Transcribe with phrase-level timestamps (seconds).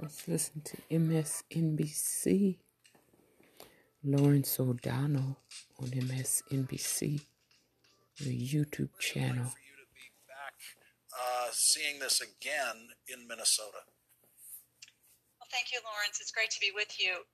[0.00, 2.58] Let's listen to MSNBC.
[4.04, 5.36] Lawrence O'Donnell
[5.82, 7.20] on MSNBC,
[8.20, 9.50] the YouTube channel.
[9.50, 10.54] for you to be back
[11.10, 13.82] uh, seeing this again in Minnesota.
[15.40, 16.20] Well, thank you, Lawrence.
[16.20, 17.26] It's great to be with you.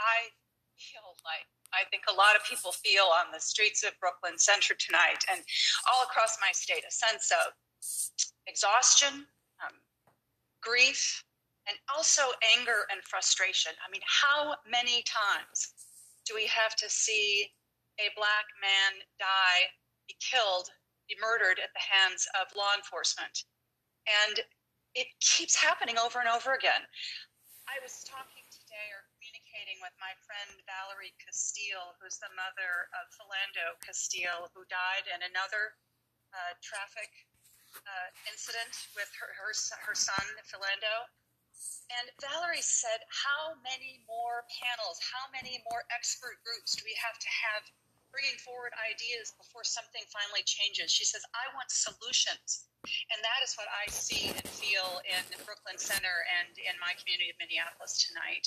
[0.00, 0.34] I
[0.76, 4.74] feel like I think a lot of people feel on the streets of Brooklyn Center
[4.74, 5.40] tonight and
[5.86, 7.54] all across my state a sense of
[8.48, 9.26] exhaustion,
[9.62, 9.78] um,
[10.60, 11.22] grief,
[11.68, 12.22] and also
[12.56, 13.72] anger and frustration.
[13.80, 15.72] I mean, how many times
[16.28, 17.48] do we have to see
[18.00, 19.72] a black man die,
[20.08, 20.68] be killed,
[21.08, 23.44] be murdered at the hands of law enforcement?
[24.04, 24.44] And
[24.94, 26.84] it keeps happening over and over again.
[27.64, 33.08] I was talking today or communicating with my friend Valerie Castile, who's the mother of
[33.16, 35.72] Philando Castile, who died in another
[36.36, 37.08] uh, traffic
[37.88, 41.08] uh, incident with her, her, her son, Philando.
[41.92, 47.18] And Valerie said, How many more panels, how many more expert groups do we have
[47.20, 47.62] to have
[48.10, 50.90] bringing forward ideas before something finally changes?
[50.90, 52.66] She says, I want solutions.
[52.84, 56.92] And that is what I see and feel in the Brooklyn Center and in my
[57.00, 58.44] community of Minneapolis tonight.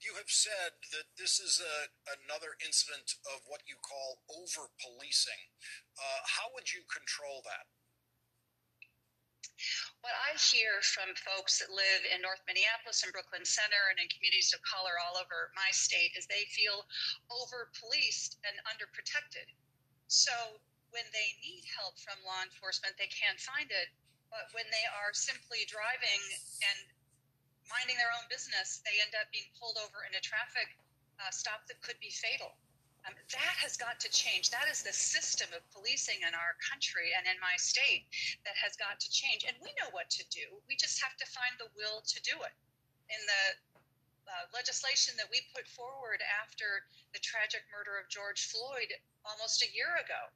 [0.00, 1.90] You have said that this is a,
[2.22, 5.50] another incident of what you call over policing.
[5.98, 7.66] Uh, how would you control that?
[10.04, 14.06] What I hear from folks that live in North Minneapolis and Brooklyn Center and in
[14.12, 16.86] communities of color all over my state is they feel
[17.32, 19.48] over policed and underprotected.
[20.06, 20.60] So
[20.94, 23.90] when they need help from law enforcement, they can't find it.
[24.30, 26.22] But when they are simply driving
[26.62, 26.78] and
[27.66, 30.70] minding their own business, they end up being pulled over in a traffic
[31.18, 32.54] uh, stop that could be fatal.
[33.06, 34.50] Um, that has got to change.
[34.50, 38.10] That is the system of policing in our country and in my state
[38.42, 39.46] that has got to change.
[39.46, 40.58] And we know what to do.
[40.66, 42.54] We just have to find the will to do it.
[43.06, 43.44] In the
[44.26, 46.82] uh, legislation that we put forward after
[47.14, 48.90] the tragic murder of George Floyd
[49.22, 50.34] almost a year ago,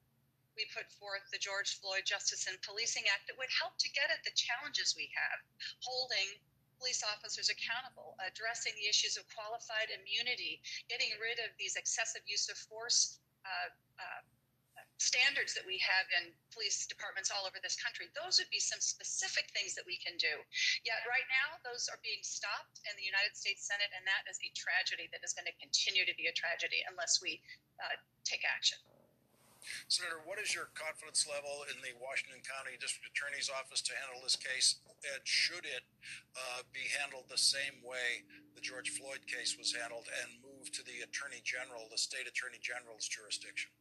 [0.54, 4.14] we put forth the George Floyd Justice and Policing Act that would help to get
[4.14, 5.42] at the challenges we have,
[5.82, 6.38] holding
[6.80, 12.48] police officers accountable, addressing the issues of qualified immunity, getting rid of these excessive use
[12.48, 13.68] of force uh,
[14.00, 14.24] uh,
[15.00, 18.04] standards that we have in police departments all over this country.
[18.12, 20.44] Those would be some specific things that we can do.
[20.84, 24.36] Yet right now, those are being stopped in the United States Senate, and that is
[24.44, 27.40] a tragedy that is going to continue to be a tragedy unless we
[27.80, 27.96] uh,
[28.28, 28.76] take action.
[29.88, 34.22] Senator, what is your confidence level in the Washington County District Attorney's Office to handle
[34.24, 34.80] this case?
[34.88, 35.84] And should it
[36.36, 38.24] uh, be handled the same way
[38.56, 42.60] the George Floyd case was handled and move to the Attorney General, the state Attorney
[42.60, 43.72] General's jurisdiction?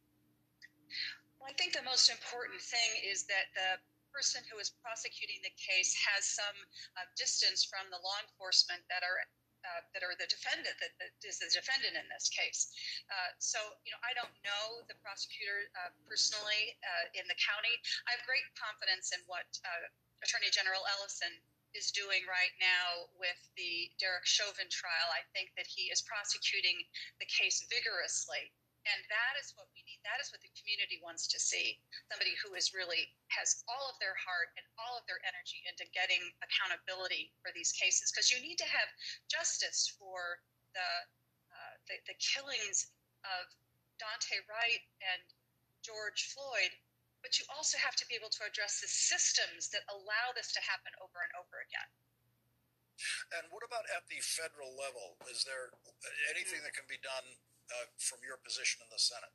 [1.40, 3.80] Well, I think the most important thing is that the
[4.10, 6.58] person who is prosecuting the case has some
[6.98, 9.22] uh, distance from the law enforcement that are
[9.64, 12.72] uh, that are the defendant that, that is the defendant in this case.
[13.08, 17.74] Uh, so you know, I don't know the prosecutor uh, personally uh, in the county.
[18.08, 19.90] I have great confidence in what uh,
[20.24, 21.32] Attorney General Ellison
[21.72, 25.08] is doing right now with the Derek Chauvin trial.
[25.14, 26.82] I think that he is prosecuting
[27.22, 28.50] the case vigorously.
[28.88, 30.00] And that is what we need.
[30.08, 31.76] That is what the community wants to see.
[32.08, 35.84] Somebody who is really has all of their heart and all of their energy into
[35.92, 38.08] getting accountability for these cases.
[38.08, 38.88] Because you need to have
[39.28, 40.40] justice for
[40.72, 40.90] the,
[41.52, 42.88] uh, the, the killings
[43.28, 43.52] of
[44.00, 45.20] Daunte Wright and
[45.84, 46.72] George Floyd,
[47.20, 50.60] but you also have to be able to address the systems that allow this to
[50.64, 51.90] happen over and over again.
[53.36, 55.20] And what about at the federal level?
[55.28, 55.72] Is there
[56.32, 57.24] anything that can be done
[57.70, 59.32] uh, from your position in the Senate?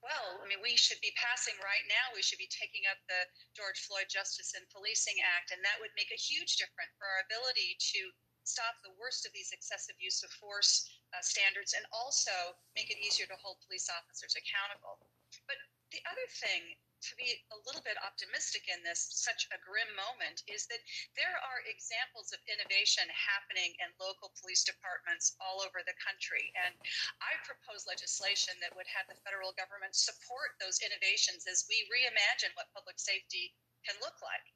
[0.00, 2.16] Well, I mean, we should be passing right now.
[2.16, 5.92] We should be taking up the George Floyd Justice and Policing Act, and that would
[5.92, 8.00] make a huge difference for our ability to
[8.48, 12.32] stop the worst of these excessive use of force uh, standards and also
[12.72, 14.96] make it easier to hold police officers accountable.
[15.44, 15.60] But
[15.92, 20.44] the other thing to be a little bit optimistic in this such a grim moment
[20.44, 20.84] is that
[21.16, 26.52] there are examples of innovation happening in local police departments all over the country.
[26.60, 26.76] And
[27.24, 32.52] i propose legislation that would have the federal government support those innovations as we reimagine
[32.54, 34.46] what public safety can look like.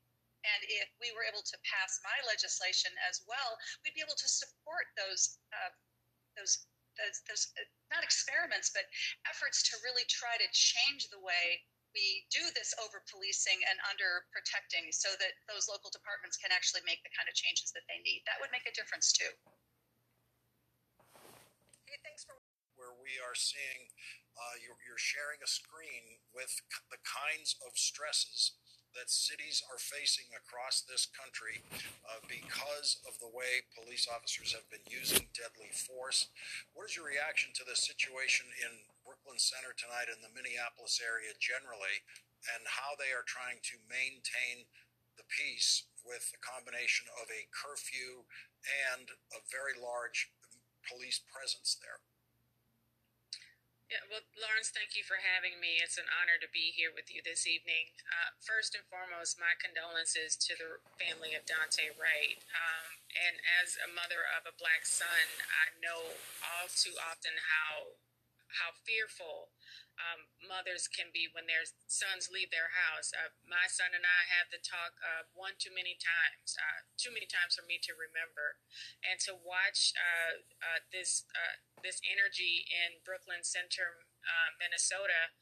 [0.45, 4.29] And if we were able to pass my legislation as well we'd be able to
[4.29, 5.73] support those uh,
[6.37, 6.69] those
[7.01, 8.87] those, those uh, not experiments but
[9.27, 14.26] efforts to really try to change the way we do this over policing and under
[14.35, 18.02] protecting so that those local departments can actually make the kind of changes that they
[18.02, 18.26] need.
[18.26, 19.31] That would make a difference too.
[21.87, 22.35] Hey, thanks for
[22.75, 23.94] where we are seeing
[24.35, 26.50] uh, you're, you're, sharing a screen with
[26.91, 28.58] the kinds of stresses
[28.99, 31.62] that cities are facing across this country
[32.06, 36.31] uh, because of the way police officers have been using deadly force.
[36.75, 38.87] What is your reaction to the situation in
[39.25, 42.05] Brooklyn Center tonight and the Minneapolis area generally,
[42.53, 44.69] and how they are trying to maintain
[45.17, 48.29] the peace with a combination of a curfew
[48.93, 50.29] and a very large
[50.85, 52.05] police presence there?
[53.88, 55.81] Yeah, well, Lawrence, thank you for having me.
[55.81, 57.97] It's an honor to be here with you this evening.
[58.05, 62.44] Uh, first and foremost, my condolences to the family of Daunte Wright.
[62.53, 66.12] Um, and as a mother of a black son, I know
[66.44, 67.97] all too often how
[68.49, 69.55] how fearful
[69.94, 73.14] um, mothers can be when their sons leave their house.
[73.14, 77.14] Uh, my son and I have the talk uh, one too many times, uh, too
[77.14, 78.58] many times for me to remember,
[79.06, 84.02] and to watch uh, uh, this uh, this energy in Brooklyn Center,
[84.56, 85.37] Minnesota,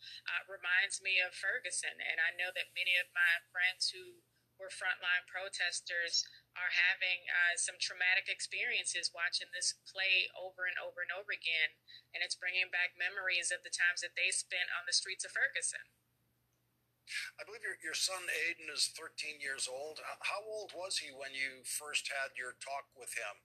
[0.50, 4.26] reminds me of Ferguson, and I know that many of my friends who
[4.62, 6.23] were frontline protesters
[6.55, 11.75] are having uh, some traumatic experiences watching this play over and over and over again.
[12.14, 15.35] And it's bringing back memories of the times that they spent on the streets of
[15.35, 15.91] Ferguson.
[17.35, 19.99] I believe your, your son Aiden is 13 years old.
[20.23, 23.43] How old was he when you first had your talk with him?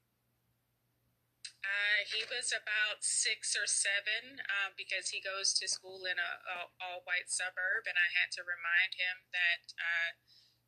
[1.66, 6.31] Uh, he was about six or seven uh, because he goes to school in a,
[6.48, 10.10] a all white suburb, and I had to remind him that uh,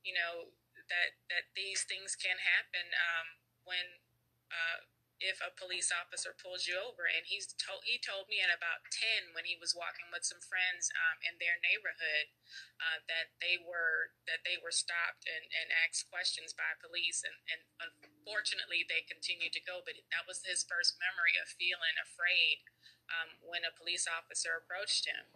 [0.09, 0.57] you know
[0.89, 3.27] that that these things can happen um,
[3.61, 4.01] when
[4.49, 4.89] uh,
[5.21, 7.05] if a police officer pulls you over.
[7.05, 10.41] And he's told he told me at about ten when he was walking with some
[10.41, 12.33] friends um, in their neighborhood
[12.81, 17.21] uh, that they were that they were stopped and, and asked questions by police.
[17.21, 19.85] And, and unfortunately, they continued to go.
[19.85, 22.65] But that was his first memory of feeling afraid
[23.11, 25.29] um, when a police officer approached him.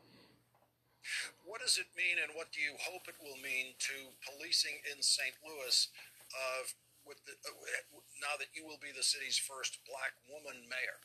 [1.44, 5.04] What does it mean, and what do you hope it will mean to policing in
[5.04, 5.36] St.
[5.44, 5.90] Louis?
[7.04, 11.04] With the, uh, now that you will be the city's first black woman mayor.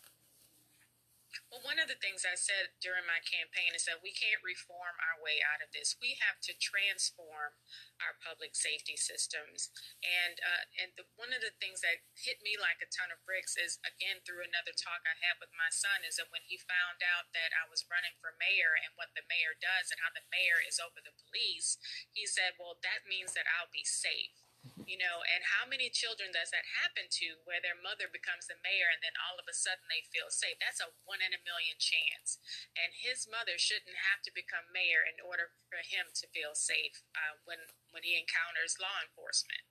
[1.48, 4.96] Well, one of the things I said during my campaign is that we can't reform
[5.00, 5.96] our way out of this.
[6.00, 7.56] We have to transform
[8.00, 9.72] our public safety systems.
[10.00, 13.20] And uh, and the, one of the things that hit me like a ton of
[13.28, 16.56] bricks is again through another talk I had with my son is that when he
[16.60, 20.12] found out that I was running for mayor and what the mayor does and how
[20.14, 21.76] the mayor is over the police,
[22.12, 24.47] he said, "Well, that means that I'll be safe."
[24.86, 28.58] You know and how many children does that happen to where their mother becomes the
[28.60, 30.58] mayor and then all of a sudden they feel safe?
[30.58, 32.40] That's a one in a million chance.
[32.74, 37.04] And his mother shouldn't have to become mayor in order for him to feel safe
[37.14, 39.66] uh, when when he encounters law enforcement.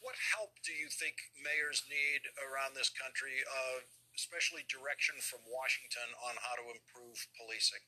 [0.00, 3.84] What help do you think mayors need around this country uh,
[4.16, 7.84] especially direction from washington on how to improve policing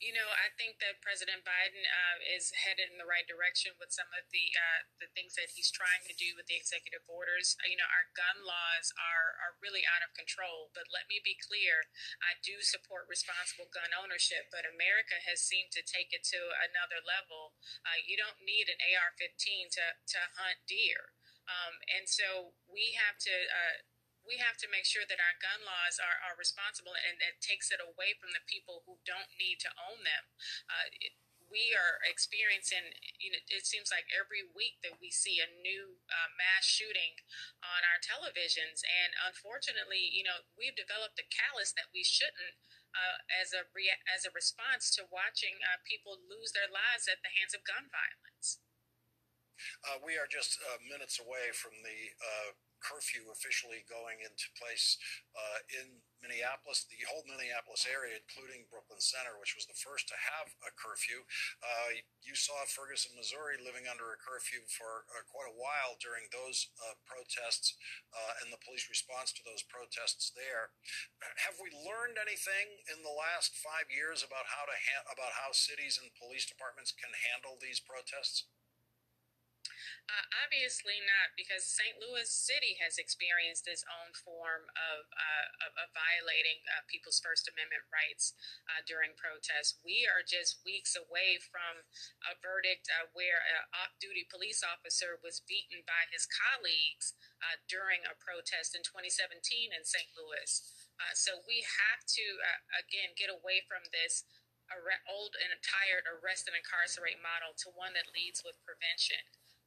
[0.00, 3.92] you know, I think that President Biden uh, is headed in the right direction with
[3.92, 7.56] some of the uh, the things that he's trying to do with the executive orders.
[7.60, 10.72] Uh, you know, our gun laws are are really out of control.
[10.72, 11.92] But let me be clear:
[12.24, 17.04] I do support responsible gun ownership, but America has seemed to take it to another
[17.04, 17.58] level.
[17.84, 19.86] Uh, you don't need an AR-15 to
[20.16, 21.12] to hunt deer.
[21.50, 23.76] Um, and so we have to uh,
[24.30, 27.74] we have to make sure that our gun laws are, are responsible and it takes
[27.74, 30.30] it away from the people who don't need to own them.
[30.70, 31.18] Uh, it,
[31.50, 35.98] we are experiencing, you know, it seems like every week that we see a new
[36.06, 37.18] uh, mass shooting
[37.58, 38.86] on our televisions.
[38.86, 42.54] And unfortunately, you know, we've developed a callous that we shouldn't
[42.94, 43.66] uh, as, a
[44.06, 47.90] as a response to watching uh, people lose their lives at the hands of gun
[47.90, 48.62] violence.
[49.82, 52.14] Uh, we are just uh, minutes away from the
[52.80, 54.98] curfew officially going into place
[55.36, 60.16] uh, in Minneapolis, the whole Minneapolis area, including Brooklyn Center, which was the first to
[60.16, 61.24] have a curfew.
[61.64, 66.28] Uh, you saw Ferguson, Missouri, living under a curfew for uh, quite a while during
[66.28, 67.76] those uh, protests
[68.12, 70.76] uh, and the police response to those protests there.
[71.48, 75.56] Have we learned anything in the last five years about how to ha- about how
[75.56, 78.44] cities and police departments can handle these protests?
[80.10, 81.94] Uh, obviously not, because St.
[82.02, 87.46] Louis City has experienced its own form of, uh, of, of, violating uh, people's First
[87.46, 88.34] Amendment rights
[88.66, 89.78] uh, during protests.
[89.86, 91.86] We are just weeks away from
[92.26, 97.62] a verdict uh, where an off duty police officer was beaten by his colleagues uh,
[97.70, 100.10] during a protest in 2017 in St.
[100.18, 100.50] Louis.
[101.14, 102.24] so we have to,
[102.74, 104.26] again, get away from this
[105.06, 109.18] old and tired arrest and incarcerate model to one that leads with prevention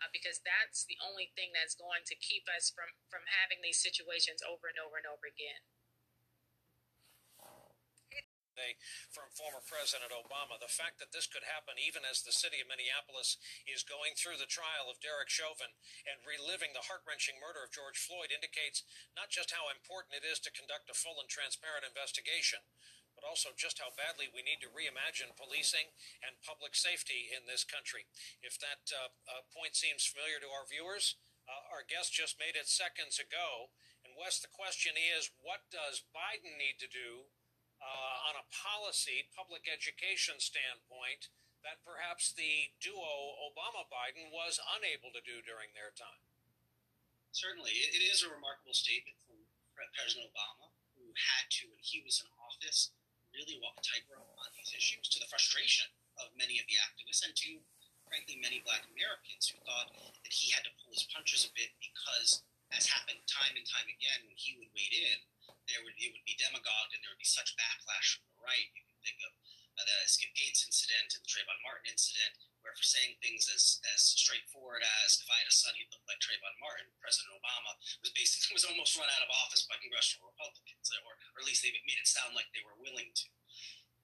[0.03, 3.79] uh, because that's the only thing that's going to keep us from from having these
[3.79, 5.63] situations over and over and over again.
[9.10, 10.62] from former President Obama.
[10.62, 14.38] The fact that this could happen even as the city of Minneapolis is going through
[14.38, 15.74] the trial of Derek Chauvin
[16.05, 18.86] and reliving the heart wrenching murder of George Floyd indicates
[19.17, 22.62] not just how important it is to conduct a full and transparent investigation,
[23.24, 27.63] but also just how badly we need to reimagine policing and public safety in this
[27.63, 28.03] country.
[28.44, 31.15] If that uh, uh, point seems familiar to our viewers,
[31.48, 33.72] uh, our guest just made it seconds ago.
[34.03, 37.32] And Wes, the question is what does Biden need to do?
[37.84, 41.27] uh, on a policy, public education standpoint
[41.68, 46.24] that perhaps the duo Obama Biden was unable to do during their time.
[47.32, 47.72] Certainly.
[47.72, 49.39] It is a remarkable statement from
[49.74, 52.94] President Obama, who had to, when he was in office,
[53.34, 55.90] really walk a tightrope on these issues to the frustration
[56.22, 57.58] of many of the activists and to,
[58.06, 61.74] frankly, many black Americans who thought that he had to pull his punches a bit
[61.82, 65.20] because, as happened time and time again when he would wade in,
[65.68, 68.70] there would it would be demagogued and there would be such backlash from the right.
[68.78, 69.32] You can think of
[69.74, 73.82] uh, the Skip Gates incident and the Trayvon Martin incident, where for saying things as
[73.96, 77.74] as straightforward as if I had a son, he'd look like Trayvon Martin, President Obama
[78.06, 81.66] was basically was almost run out of office by congressional Republicans, or or at least
[81.66, 83.30] they made it sound like they were willing to.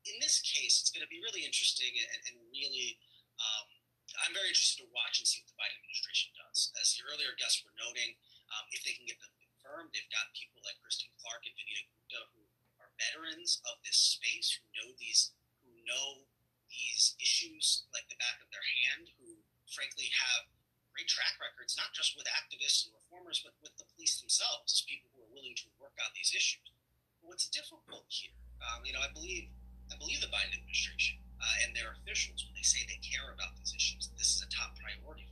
[0.07, 2.97] In this case, it's going to be really interesting and, and really.
[3.39, 3.67] Um,
[4.25, 6.73] I'm very interested to watch and see what the Biden administration does.
[6.81, 8.17] As the earlier guests were noting,
[8.49, 9.29] um, if they can get them
[9.69, 9.91] confirmed.
[9.93, 12.41] They've got people like Kristen Clarke and Vanita Gupta who
[12.81, 16.25] are veterans of this space, who know these, who know
[16.71, 19.37] these issues like the back of their hand, who
[19.69, 20.49] frankly have
[20.89, 25.11] great track records, not just with activists and reformers, but with the police themselves, people
[25.13, 26.68] who are willing to work out these issues.
[27.29, 29.53] What's difficult here, um, you know, I believe,
[29.85, 33.53] I believe the Biden administration uh, and their officials when they say they care about
[33.53, 34.09] these issues.
[34.17, 35.29] This is a top priority.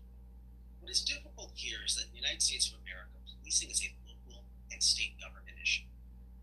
[0.77, 3.89] What is difficult here is that in the United States of America, policing is a
[4.05, 5.89] local and state government issue.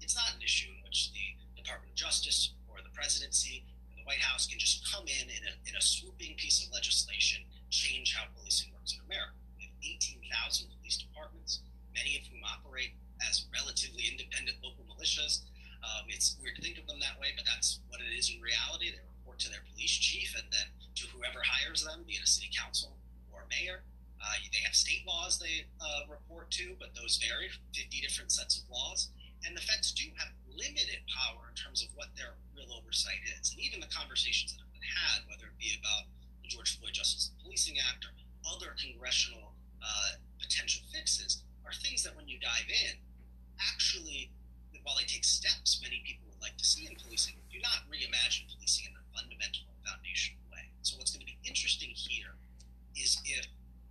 [0.03, 4.07] It's not an issue in which the Department of Justice or the presidency or the
[4.11, 8.11] White House can just come in in a, in a swooping piece of legislation, change
[8.11, 9.39] how policing works in America.
[9.55, 11.63] We have 18,000 police departments,
[11.95, 15.47] many of whom operate as relatively independent local militias.
[15.85, 18.41] Um, it's weird to think of them that way, but that's what it is in
[18.41, 18.91] reality.
[18.91, 22.27] They report to their police chief and then to whoever hires them, be it a
[22.27, 22.97] city council
[23.29, 23.85] or a mayor.
[24.25, 28.57] Uh, they have state laws they uh, report to, but those vary 50 different sets
[28.57, 29.13] of laws.
[29.45, 33.53] And the feds do have limited power in terms of what their real oversight is.
[33.53, 36.09] And even the conversations that have been had, whether it be about
[36.41, 38.17] the George Floyd Justice and Policing Act or
[38.49, 39.53] other congressional
[39.85, 43.01] uh, potential fixes, are things that when you dive in,
[43.61, 44.31] actually,
[44.85, 48.45] while they take steps many people would like to see in policing, do not reimagine
[48.53, 50.69] policing in a fundamental and foundational way.
[50.85, 52.37] So what's going to be interesting here
[52.97, 53.47] is if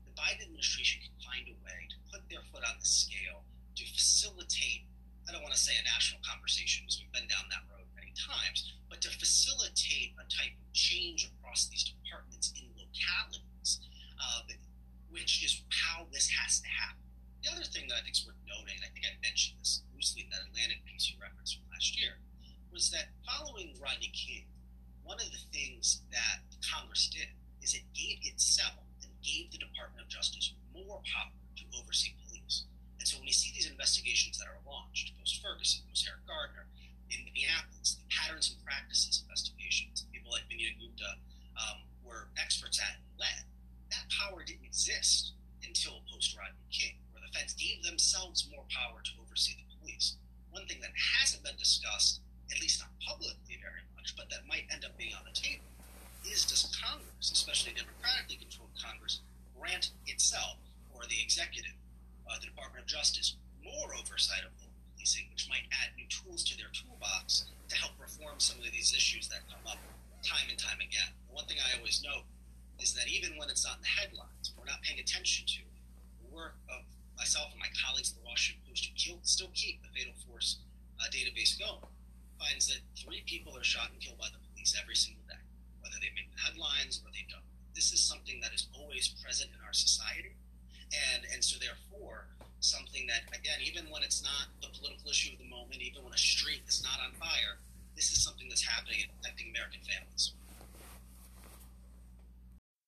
[0.08, 3.44] the Biden administration can find a way to put their foot on the scale
[3.76, 4.88] to facilitate,
[5.28, 8.14] I don't want to say a national conversation because we've been down that road many
[8.14, 13.82] times, but to facilitate a type of change across these departments in localities,
[14.20, 14.46] uh,
[15.10, 17.04] which is how this has to happen.
[17.42, 19.84] The other thing that I think is worth noting, and I think I mentioned this
[19.92, 22.22] loosely in that Atlantic piece you referenced from last year,
[22.72, 24.48] was that following Rodney King,
[25.04, 27.28] one of the things that Congress did
[27.60, 28.80] is it gave itself
[29.24, 32.68] gave the Department of Justice more power to oversee police.
[33.00, 36.68] And so when you see these investigations that are launched, post Ferguson, post Eric Gardner,
[37.10, 41.20] in Minneapolis, the patterns and practices investigations, people like Vanita Gupta
[41.56, 43.44] um, were experts at and led,
[43.92, 49.00] that power didn't exist until post Rodney King, where the feds gave themselves more power
[49.00, 50.20] to oversee the police.
[50.52, 52.20] One thing that hasn't been discussed,
[52.52, 55.68] at least not publicly very much, but that might end up being on the table,
[56.26, 59.22] is does Congress, especially democratically controlled Congress,
[59.58, 60.58] grant itself
[60.96, 61.76] or the executive,
[62.28, 66.40] uh, the Department of Justice, more oversight of local policing, which might add new tools
[66.48, 69.76] to their toolbox to help reform some of these issues that come up
[70.24, 71.12] time and time again.
[71.28, 72.24] One thing I always note
[72.80, 75.68] is that even when it's not in the headlines, we're not paying attention to
[76.24, 76.88] the work of
[77.20, 80.64] myself and my colleagues at the Washington Post who still keep the Fatal Force
[81.04, 81.84] uh, database going,
[82.40, 85.44] finds that three people are shot and killed by the police every single day
[85.84, 87.44] whether they make the headlines or they don't.
[87.76, 90.40] This is something that is always present in our society.
[91.12, 92.30] And, and so, therefore,
[92.64, 96.14] something that, again, even when it's not the political issue of the moment, even when
[96.14, 97.60] a street is not on fire,
[97.96, 100.34] this is something that's happening and affecting American families.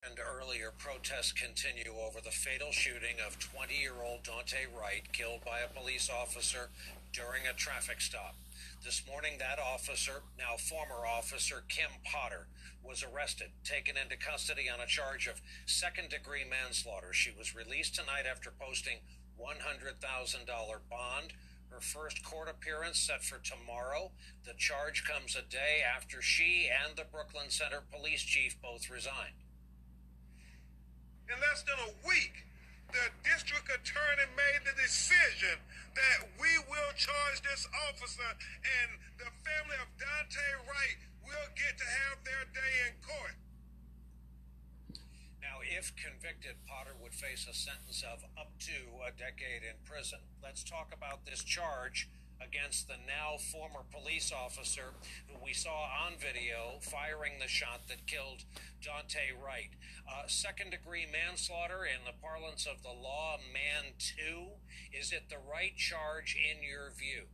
[0.06, 5.44] And earlier, protests continue over the fatal shooting of 20 year old Daunte Wright, killed
[5.44, 6.70] by a police officer
[7.12, 8.36] during a traffic stop.
[8.84, 12.46] This morning, that officer, now former officer Kim Potter,
[12.84, 17.12] was arrested, taken into custody on a charge of second degree manslaughter.
[17.12, 19.00] She was released tonight after posting
[19.40, 20.00] $100,000
[20.90, 21.34] bond.
[21.70, 24.12] Her first court appearance set for tomorrow.
[24.46, 29.44] The charge comes a day after she and the Brooklyn Center police chief both resigned.
[31.28, 32.46] In less than a week,
[32.94, 35.58] the district attorney made the decision
[35.96, 38.30] that we will charge this officer
[38.64, 43.36] and the family of Daunte Wright will get to have their day in court.
[45.46, 50.20] Now, if convicted, Potter would face a sentence of up to a decade in prison.
[50.42, 52.10] Let's talk about this charge
[52.42, 54.98] against the now former police officer
[55.30, 58.44] who we saw on video firing the shot that killed
[58.82, 59.70] Daunte Wright.
[60.10, 64.58] Uh, second degree manslaughter in the parlance of the law, man two.
[64.92, 67.30] Is it the right charge in your view?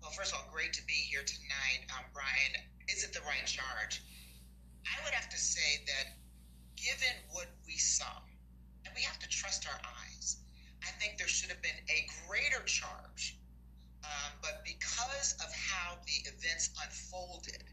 [0.00, 2.62] Well, first of all, great to be here tonight, um, Brian.
[2.88, 4.02] Is it the right charge?
[4.84, 6.16] I would have to say that
[6.76, 8.20] given what we saw,
[8.84, 10.36] and we have to trust our eyes,
[10.82, 13.36] I think there should have been a greater charge.
[14.04, 17.64] Um, but because of how the events unfolded,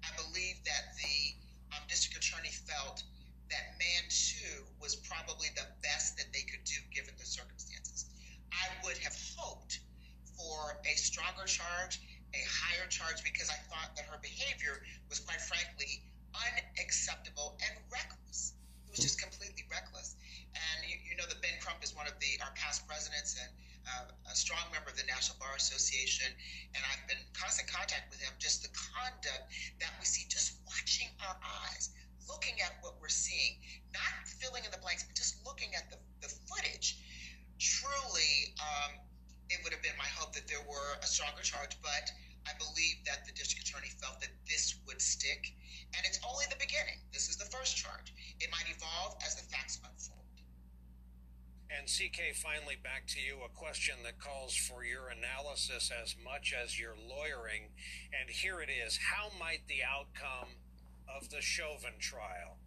[0.00, 1.36] I believe that the
[1.76, 3.04] um, district attorney felt
[3.52, 8.08] that man two was probably the best that they could do given the circumstances.
[8.48, 9.80] I would have hoped
[10.32, 12.00] for a stronger charge,
[12.32, 16.02] a higher charge, because I thought that her behavior was quite frankly
[16.34, 18.54] unacceptable and reckless.
[18.86, 20.16] It was just completely reckless.
[20.54, 23.50] And you, you know that Ben Crump is one of the our past presidents and
[23.84, 26.30] uh, a strong member of the National Bar Association,
[26.72, 28.32] and I've been in constant contact with him.
[28.38, 29.44] Just the conduct
[29.82, 31.90] that we see, just watching our eyes,
[32.28, 33.60] looking at what we're seeing,
[33.92, 37.02] not filling in the blanks, but just looking at the, the footage.
[37.58, 38.98] Truly, um,
[39.50, 42.10] it would have been my hope that there were a stronger charge, but
[42.48, 45.52] I believe that the district attorney felt that this would stick
[45.96, 47.00] and it's only the beginning.
[47.12, 48.12] This is the first charge.
[48.40, 50.24] It might evolve as the facts unfold.
[51.70, 53.42] And CK, finally, back to you.
[53.42, 57.74] A question that calls for your analysis as much as your lawyering.
[58.12, 60.60] And here it is How might the outcome
[61.08, 62.58] of the Chauvin trial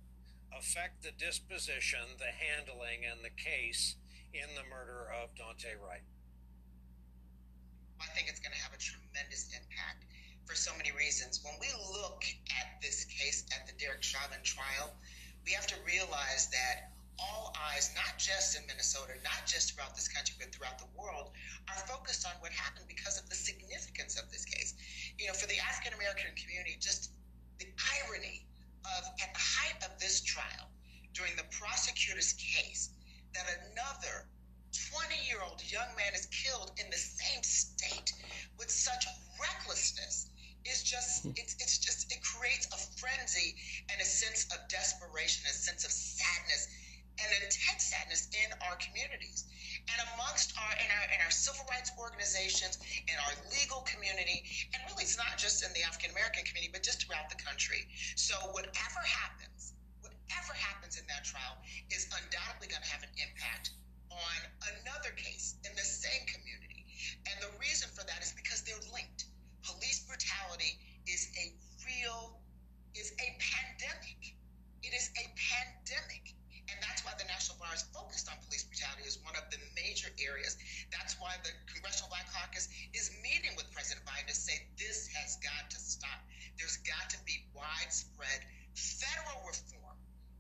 [0.52, 3.96] affect the disposition, the handling, and the case
[4.34, 6.04] in the murder of Daunte Wright?
[8.18, 10.10] Think it's going to have a tremendous impact
[10.50, 11.38] for so many reasons.
[11.46, 11.70] When we
[12.02, 14.90] look at this case at the Derek Chauvin trial,
[15.46, 20.10] we have to realize that all eyes, not just in Minnesota, not just throughout this
[20.10, 21.30] country, but throughout the world,
[21.70, 24.74] are focused on what happened because of the significance of this case.
[25.22, 27.14] You know, for the African American community, just
[27.62, 27.70] the
[28.02, 28.50] irony
[28.82, 30.74] of at the height of this trial,
[31.14, 32.98] during the prosecutor's case,
[33.38, 34.26] that another
[34.74, 38.12] 20 year old young man is killed in the same state
[38.58, 39.06] with such
[39.40, 40.30] recklessness.
[40.68, 41.32] Is just hmm.
[41.40, 43.56] it's it's just it creates a frenzy
[43.88, 46.68] and a sense of desperation, a sense of sadness
[47.18, 49.48] and intense sadness in our communities.
[49.88, 54.44] And amongst our in our in our civil rights organizations in our legal community
[54.76, 57.88] and really it's not just in the african american community but just throughout the country.
[58.20, 59.72] So whatever happens
[60.04, 61.56] whatever happens in that trial
[61.96, 63.72] is undoubtedly going to have an impact
[64.12, 64.40] on
[64.82, 66.86] another case in the same community
[67.28, 69.28] and the reason for that is because they're linked
[69.68, 71.52] police brutality is a
[71.84, 72.40] real,
[72.96, 74.36] is a pandemic.
[74.84, 76.32] It is a pandemic.
[76.68, 79.60] And that's why the National Bar is focused on police brutality as one of the
[79.72, 80.60] major areas.
[80.92, 85.40] That's why the Congressional Black Caucus is meeting with President Biden to say this has
[85.40, 86.20] got to stop.
[86.60, 88.44] There's got to be widespread
[88.76, 89.87] federal reform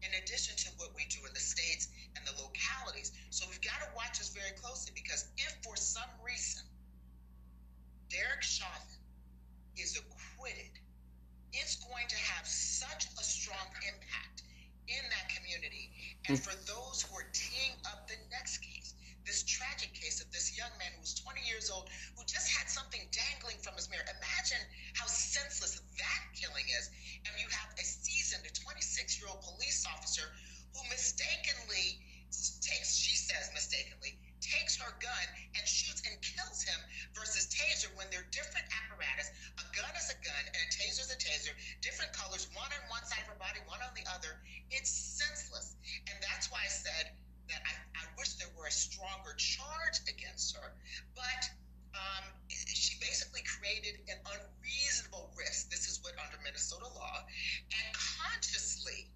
[0.02, 3.12] in addition to what we do in the states and the localities.
[3.30, 6.64] So we've got to watch this very closely because if for some reason
[8.10, 9.02] Derek Chauvin
[9.76, 10.74] is acquitted,
[11.54, 14.44] it's going to have such a strong impact
[14.88, 15.92] in that community.
[16.28, 16.44] And hmm.
[16.44, 16.56] for
[57.72, 59.12] and consciously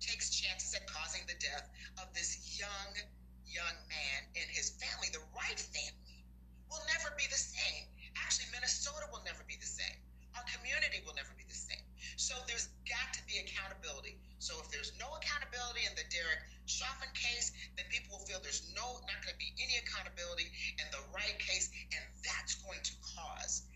[0.00, 1.68] takes chances at causing the death
[2.00, 2.96] of this young
[3.50, 6.22] young man and his family, the Wright family,
[6.70, 7.90] will never be the same.
[8.14, 9.98] Actually, Minnesota will never be the same.
[10.38, 11.82] Our community will never be the same.
[12.14, 14.22] So there's got to be accountability.
[14.38, 18.62] So if there's no accountability in the Derek Chauvin case, then people will feel there's
[18.70, 20.46] no not going to be any accountability
[20.78, 23.66] in the Wright case, and that's going to cause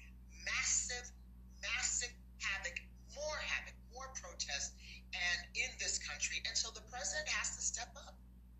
[0.46, 1.10] massive,
[1.58, 2.78] massive havoc,
[3.14, 4.74] more havoc, more protests,
[5.14, 6.42] and in this country.
[6.46, 8.14] And so the president has to step up.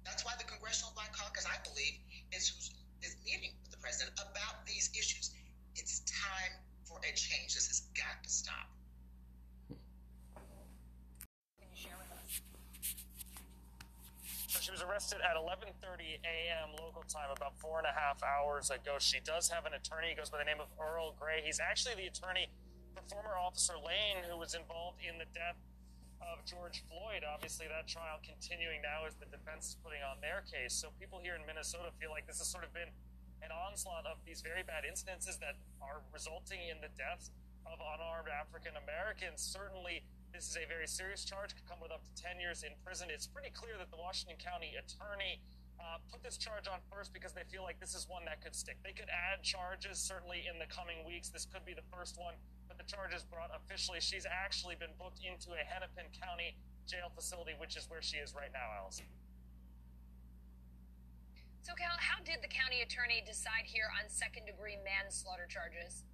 [0.05, 1.99] That's why the Congressional Black Caucus, I believe,
[2.33, 5.31] is is meeting with the president about these issues.
[5.77, 7.53] It's time for a change.
[7.55, 8.69] This has got to stop.
[11.61, 12.41] Can you share with us?
[14.65, 16.73] She was arrested at 11:30 a.m.
[16.81, 18.97] local time, about four and a half hours ago.
[18.99, 20.09] She does have an attorney.
[20.11, 21.43] He goes by the name of Earl Gray.
[21.45, 22.49] He's actually the attorney
[23.07, 25.59] former Officer Lane, who was involved in the death
[26.23, 27.25] of George Floyd.
[27.25, 30.73] Obviously, that trial continuing now as the defense is putting on their case.
[30.73, 32.89] So people here in Minnesota feel like this has sort of been
[33.45, 37.29] an onslaught of these very bad incidences that are resulting in the deaths
[37.69, 39.45] of unarmed African Americans.
[39.45, 42.73] Certainly, this is a very serious charge, could come with up to 10 years in
[42.81, 43.13] prison.
[43.13, 45.45] It's pretty clear that the Washington County attorney
[45.81, 48.55] uh, put this charge on first because they feel like this is one that could
[48.55, 48.79] stick.
[48.83, 51.29] They could add charges certainly in the coming weeks.
[51.29, 52.35] This could be the first one,
[52.69, 53.99] but the charge is brought officially.
[54.01, 56.57] She's actually been booked into a Hennepin County
[56.87, 59.07] jail facility, which is where she is right now, Allison.
[61.65, 66.05] So, Cal, how did the county attorney decide here on second degree manslaughter charges?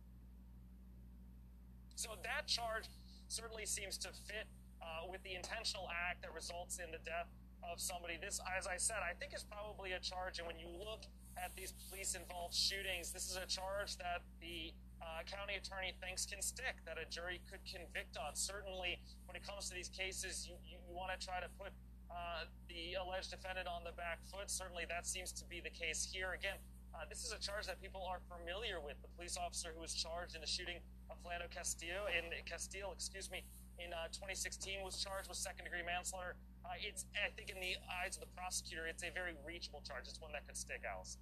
[1.99, 2.87] So, that charge
[3.27, 4.47] certainly seems to fit
[4.79, 7.27] uh, with the intentional act that results in the death
[7.65, 8.19] of somebody.
[8.21, 10.39] This, as I said, I think is probably a charge.
[10.39, 11.05] And when you look
[11.37, 16.27] at these police involved shootings, this is a charge that the uh, county attorney thinks
[16.27, 18.37] can stick, that a jury could convict on.
[18.37, 21.73] Certainly, when it comes to these cases, you, you, you want to try to put
[22.11, 24.51] uh, the alleged defendant on the back foot.
[24.51, 26.37] Certainly, that seems to be the case here.
[26.37, 26.59] Again,
[26.93, 29.01] uh, this is a charge that people are familiar with.
[29.01, 30.83] The police officer who was charged in the shooting
[31.23, 33.45] Philando Castillo in Castile, excuse me,
[33.79, 36.37] in uh, 2016 was charged with second degree manslaughter.
[36.71, 40.07] Uh, it's, I think, in the eyes of the prosecutor, it's a very reachable charge.
[40.07, 41.19] It's one that could stick, Alice.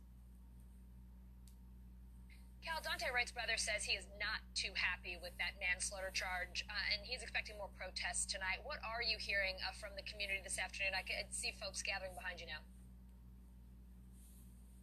[2.60, 6.92] Cal Daunte Wright's brother says he is not too happy with that manslaughter charge, uh,
[6.92, 8.60] and he's expecting more protests tonight.
[8.60, 10.92] What are you hearing uh, from the community this afternoon?
[10.92, 12.60] I can see folks gathering behind you now.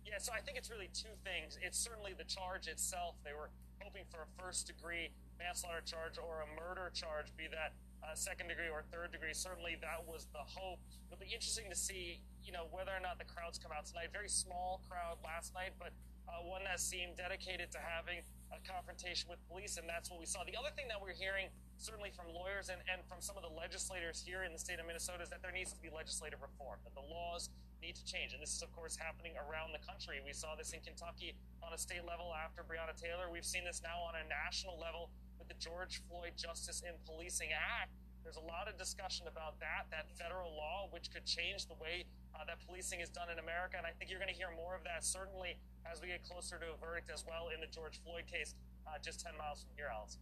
[0.02, 1.62] Yeah, so I think it's really two things.
[1.62, 3.22] It's certainly the charge itself.
[3.22, 3.54] They were
[3.86, 8.48] hoping for a first degree manslaughter charge or a murder charge, be that uh, second
[8.48, 9.34] degree or third degree.
[9.34, 10.80] Certainly that was the hope.
[11.10, 14.14] It'll be interesting to see, you know, whether or not the crowds come out tonight.
[14.14, 15.90] Very small crowd last night, but
[16.30, 18.22] uh, one that seemed dedicated to having
[18.54, 20.46] a confrontation with police, and that's what we saw.
[20.46, 23.54] The other thing that we're hearing, certainly from lawyers and, and from some of the
[23.54, 26.82] legislators here in the state of Minnesota, is that there needs to be legislative reform,
[26.86, 27.50] that the laws
[27.82, 28.34] need to change.
[28.34, 30.22] And this is, of course, happening around the country.
[30.26, 33.30] We saw this in Kentucky on a state level after Breonna Taylor.
[33.30, 35.14] We've seen this now on a national level
[35.48, 37.92] the George Floyd Justice in Policing Act.
[38.24, 42.10] There's a lot of discussion about that, that federal law, which could change the way
[42.34, 43.78] uh, that policing is done in America.
[43.78, 46.58] And I think you're going to hear more of that, certainly as we get closer
[46.58, 48.58] to a verdict as well in the George Floyd case,
[48.90, 50.18] uh, just 10 miles from here, Alice.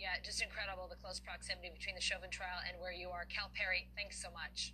[0.00, 3.28] Yeah, just incredible the close proximity between the Chauvin trial and where you are.
[3.28, 4.72] Cal Perry, thanks so much.